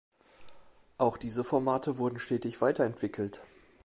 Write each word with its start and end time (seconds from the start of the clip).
Auch 0.97 1.15
diese 1.17 1.43
Formate 1.43 1.99
wurden 1.99 2.17
stetig 2.17 2.59
weiterentwickelt. 2.59 3.39